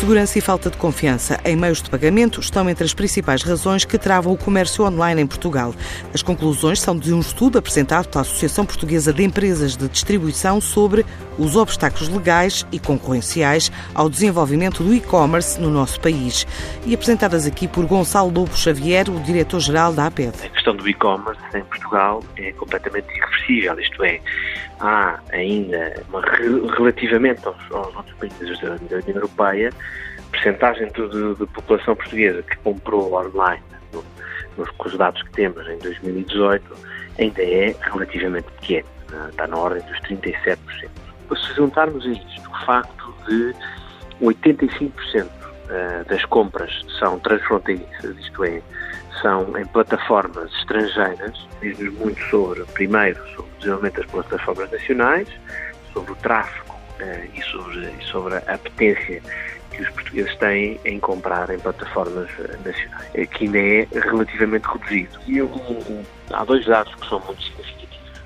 Segurança 0.00 0.38
e 0.38 0.40
falta 0.40 0.70
de 0.70 0.78
confiança 0.78 1.38
em 1.44 1.54
meios 1.54 1.82
de 1.82 1.90
pagamento 1.90 2.40
estão 2.40 2.70
entre 2.70 2.84
as 2.84 2.94
principais 2.94 3.42
razões 3.42 3.84
que 3.84 3.98
travam 3.98 4.32
o 4.32 4.36
comércio 4.36 4.82
online 4.86 5.20
em 5.20 5.26
Portugal. 5.26 5.74
As 6.14 6.22
conclusões 6.22 6.80
são 6.80 6.96
de 6.98 7.12
um 7.12 7.20
estudo 7.20 7.58
apresentado 7.58 8.08
pela 8.08 8.22
Associação 8.22 8.64
Portuguesa 8.64 9.12
de 9.12 9.22
Empresas 9.22 9.76
de 9.76 9.86
Distribuição 9.90 10.58
sobre 10.58 11.04
os 11.38 11.54
obstáculos 11.54 12.08
legais 12.08 12.66
e 12.72 12.78
concorrenciais 12.78 13.70
ao 13.94 14.08
desenvolvimento 14.08 14.82
do 14.82 14.94
e-commerce 14.94 15.60
no 15.60 15.68
nosso 15.68 16.00
país. 16.00 16.46
E 16.86 16.94
apresentadas 16.94 17.46
aqui 17.46 17.68
por 17.68 17.84
Gonçalo 17.84 18.32
Lobo 18.32 18.56
Xavier, 18.56 19.10
o 19.10 19.20
diretor-geral 19.20 19.92
da 19.92 20.06
APED. 20.06 20.32
A 20.42 20.48
questão 20.48 20.74
do 20.74 20.88
e-commerce 20.88 21.42
em 21.54 21.64
Portugal 21.64 22.24
é 22.38 22.52
completamente 22.52 23.06
irreversível, 23.14 23.78
isto 23.78 24.02
é, 24.02 24.18
há 24.80 25.20
ainda, 25.32 26.02
uma, 26.08 26.22
relativamente 26.76 27.46
aos, 27.46 27.70
aos 27.70 27.94
outros 27.94 28.16
países 28.16 28.58
da, 28.60 28.72
União 28.96 29.02
Europeia, 29.08 29.70
percentagem 30.30 30.88
de, 30.88 31.46
população 31.46 31.96
portuguesa 31.96 32.42
que 32.42 32.56
comprou 32.58 33.14
online, 33.14 33.62
no, 33.92 34.04
nos, 34.56 34.70
com 34.70 34.88
os 34.88 34.96
dados 34.96 35.22
que 35.22 35.30
temos 35.32 35.66
em 35.68 35.78
2018, 35.78 36.64
ainda 37.18 37.42
é 37.42 37.74
relativamente 37.80 38.50
pequeno, 38.60 38.88
né? 39.10 39.28
está 39.30 39.46
na 39.46 39.56
ordem 39.56 39.82
dos 39.86 39.98
37%. 40.00 40.58
Se 41.30 41.54
juntarmos 41.54 42.04
a 42.04 42.08
isto 42.08 42.50
o 42.50 42.66
facto 42.66 43.14
de 43.28 43.54
85% 44.20 45.28
eh, 45.70 46.04
das 46.08 46.24
compras 46.24 46.72
são 46.98 47.18
transfronteiriças, 47.20 48.18
isto 48.18 48.44
é, 48.44 48.60
são 49.22 49.56
em 49.56 49.64
plataformas 49.66 50.52
estrangeiras, 50.54 51.48
diz-nos 51.60 51.94
muito 51.94 52.20
sobre, 52.24 52.64
primeiro, 52.72 53.18
sobre 53.28 53.50
o 53.50 53.58
desenvolvimento 53.58 53.96
das 54.00 54.06
plataformas 54.06 54.70
nacionais, 54.72 55.28
sobre 55.92 56.12
o 56.12 56.16
tráfego 56.16 56.74
eh, 56.98 57.28
e, 57.34 57.42
sobre, 57.42 57.88
e 57.88 58.04
sobre 58.04 58.34
a 58.34 58.54
apetência 58.54 59.22
que 59.80 59.88
os 59.88 59.90
portugueses 59.90 60.36
têm 60.36 60.78
em 60.84 61.00
comprar 61.00 61.48
em 61.50 61.58
plataformas 61.58 62.28
eh, 62.38 62.56
nacionais, 62.64 63.28
que 63.30 63.44
ainda 63.44 63.58
é 63.58 63.88
relativamente 63.92 64.66
reduzido. 64.66 65.18
E 65.26 65.42
um, 65.42 66.04
há 66.32 66.44
dois 66.44 66.66
dados 66.66 66.94
que 66.94 67.08
são 67.08 67.20
muito 67.20 67.42
significativos. 67.42 68.20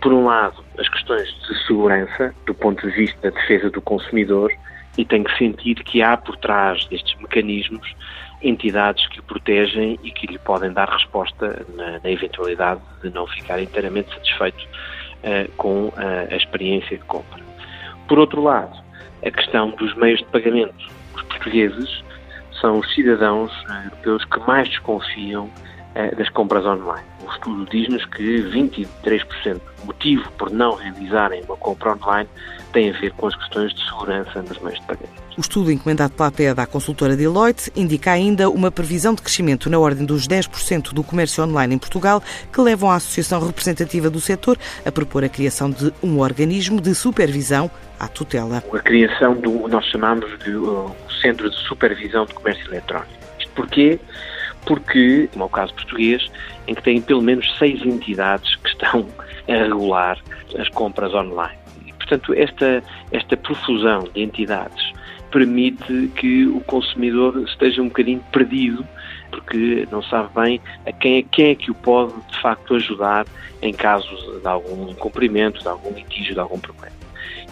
Por 0.00 0.12
um 0.12 0.24
lado, 0.24 0.64
as 0.78 0.88
questões 0.88 1.28
de 1.46 1.66
segurança, 1.66 2.34
do 2.46 2.54
ponto 2.54 2.86
de 2.86 2.94
vista 2.94 3.18
da 3.22 3.30
defesa 3.30 3.70
do 3.70 3.82
consumidor, 3.82 4.50
e 4.96 5.04
tem 5.04 5.22
que 5.22 5.36
sentir 5.36 5.74
que 5.84 6.00
há 6.00 6.16
por 6.16 6.36
trás 6.38 6.86
destes 6.86 7.14
mecanismos 7.20 7.94
entidades 8.42 9.06
que 9.08 9.20
o 9.20 9.22
protegem 9.22 9.98
e 10.02 10.10
que 10.10 10.26
lhe 10.26 10.38
podem 10.38 10.72
dar 10.72 10.88
resposta 10.88 11.66
na, 11.74 11.98
na 12.02 12.10
eventualidade 12.10 12.80
de 13.02 13.10
não 13.10 13.26
ficar 13.26 13.60
inteiramente 13.60 14.08
satisfeito 14.14 14.62
uh, 14.62 15.50
com 15.56 15.88
uh, 15.88 15.92
a 16.30 16.34
experiência 16.34 16.96
de 16.96 17.04
compra. 17.04 17.44
Por 18.08 18.18
outro 18.18 18.42
lado, 18.42 18.85
a 19.24 19.30
questão 19.30 19.70
dos 19.70 19.94
meios 19.96 20.20
de 20.20 20.26
pagamento. 20.26 20.74
Os 21.14 21.22
portugueses 21.22 22.04
são 22.60 22.78
os 22.78 22.94
cidadãos 22.94 23.52
uh, 23.64 23.84
europeus 23.84 24.24
que 24.24 24.40
mais 24.40 24.68
desconfiam 24.68 25.50
das 26.16 26.28
compras 26.30 26.64
online. 26.64 27.06
O 27.26 27.30
estudo 27.30 27.66
diz-nos 27.70 28.04
que 28.06 28.42
23% 28.50 29.60
motivo 29.84 30.30
por 30.32 30.50
não 30.50 30.74
realizarem 30.74 31.42
uma 31.44 31.56
compra 31.56 31.94
online 31.94 32.28
tem 32.72 32.90
a 32.90 32.92
ver 32.92 33.12
com 33.12 33.28
as 33.28 33.36
questões 33.36 33.72
de 33.72 33.82
segurança 33.84 34.42
nos 34.42 34.58
meios 34.58 34.78
de 34.80 34.86
pagamento. 34.86 35.26
O 35.36 35.40
estudo 35.40 35.70
encomendado 35.70 36.14
pela 36.14 36.28
APED 36.28 36.60
à 36.60 36.66
consultora 36.66 37.16
Deloitte 37.16 37.70
indica 37.76 38.10
ainda 38.10 38.48
uma 38.48 38.70
previsão 38.70 39.14
de 39.14 39.22
crescimento 39.22 39.68
na 39.68 39.78
ordem 39.78 40.04
dos 40.04 40.26
10% 40.26 40.92
do 40.92 41.02
comércio 41.02 41.44
online 41.44 41.74
em 41.74 41.78
Portugal, 41.78 42.22
que 42.52 42.60
levam 42.60 42.90
a 42.90 42.96
Associação 42.96 43.44
Representativa 43.46 44.08
do 44.08 44.20
Setor 44.20 44.58
a 44.84 44.90
propor 44.90 45.24
a 45.24 45.28
criação 45.28 45.70
de 45.70 45.92
um 46.02 46.20
organismo 46.20 46.80
de 46.80 46.94
supervisão 46.94 47.70
à 48.00 48.08
tutela. 48.08 48.62
A 48.72 48.78
criação 48.78 49.34
do 49.34 49.68
nós 49.68 49.84
chamamos 49.86 50.38
de 50.38 50.56
uh, 50.56 50.90
Centro 51.20 51.50
de 51.50 51.56
Supervisão 51.68 52.24
de 52.24 52.34
Comércio 52.34 52.66
Eletrónico. 52.68 53.12
Isto 53.38 53.52
porquê? 53.54 54.00
Porque, 54.66 55.28
como 55.32 55.44
é 55.44 55.46
o 55.46 55.50
caso 55.50 55.72
português, 55.74 56.30
em 56.66 56.74
que 56.74 56.82
tem 56.82 57.00
pelo 57.00 57.22
menos 57.22 57.56
seis 57.58 57.80
entidades 57.84 58.56
que 58.56 58.68
estão 58.68 59.06
a 59.48 59.52
regular 59.52 60.18
as 60.58 60.68
compras 60.70 61.14
online. 61.14 61.58
Portanto, 61.98 62.34
esta, 62.34 62.82
esta 63.10 63.36
profusão 63.36 64.08
de 64.14 64.22
entidades 64.22 64.92
permite 65.30 66.10
que 66.16 66.46
o 66.46 66.60
consumidor 66.60 67.36
esteja 67.42 67.82
um 67.82 67.88
bocadinho 67.88 68.20
perdido, 68.32 68.86
porque 69.30 69.86
não 69.90 70.02
sabe 70.02 70.28
bem 70.34 70.60
a 70.86 70.92
quem 70.92 71.18
é, 71.18 71.22
quem 71.22 71.50
é 71.50 71.54
que 71.54 71.70
o 71.70 71.74
pode 71.74 72.12
de 72.30 72.40
facto 72.40 72.74
ajudar 72.74 73.26
em 73.60 73.72
caso 73.72 74.08
de 74.40 74.46
algum 74.46 74.88
incumprimento, 74.88 75.60
de 75.60 75.68
algum 75.68 75.92
litígio, 75.92 76.34
de 76.34 76.40
algum 76.40 76.58
problema. 76.58 76.94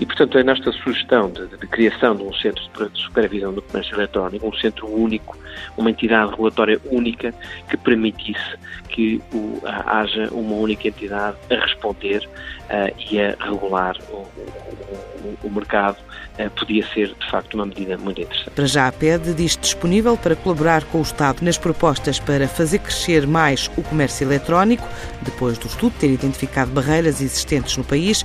E, 0.00 0.06
portanto, 0.06 0.38
a 0.38 0.42
nossa 0.42 0.72
sugestão 0.72 1.30
de, 1.30 1.46
de, 1.46 1.66
criação 1.66 2.16
de 2.16 2.22
um 2.22 2.32
centro 2.34 2.62
de 2.90 3.00
supervisão 3.00 3.52
do 3.52 3.62
comércio 3.62 3.94
eletrónico, 3.94 4.48
um 4.48 4.52
centro 4.54 4.86
único, 4.88 5.36
uma 5.76 5.90
entidade 5.90 6.30
regulatória 6.30 6.80
única 6.90 7.32
que 7.68 7.76
permitisse 7.76 8.56
que 8.88 9.20
o, 9.32 9.60
haja 9.64 10.28
uma 10.32 10.54
única 10.54 10.88
entidade 10.88 11.36
a 11.50 11.54
responder 11.54 12.28
uh, 12.64 12.94
e 13.10 13.20
a 13.20 13.36
regular 13.44 13.96
o, 14.10 14.16
o, 14.16 15.38
o 15.44 15.50
mercado, 15.50 15.98
uh, 16.38 16.50
podia 16.50 16.86
ser, 16.88 17.14
de 17.14 17.30
facto, 17.30 17.54
uma 17.54 17.66
medida 17.66 17.96
muito 17.96 18.20
interessante. 18.20 18.50
Para 18.50 18.66
já, 18.66 18.88
a 18.88 18.92
PED 18.92 19.34
diz 19.34 19.56
disponível 19.56 20.16
para 20.16 20.34
colaborar 20.34 20.84
com 20.84 20.98
o 20.98 21.02
Estado 21.02 21.42
nas 21.42 21.58
propostas 21.58 22.18
para 22.18 22.48
fazer 22.48 22.78
crescer 22.80 23.26
mais 23.26 23.70
o 23.76 23.82
comércio 23.82 24.26
eletrónico, 24.26 24.86
depois 25.22 25.58
do 25.58 25.66
estudo 25.66 25.94
ter 25.98 26.10
identificado 26.10 26.70
barreiras 26.70 27.20
existentes 27.20 27.76
no 27.76 27.84
país 27.84 28.24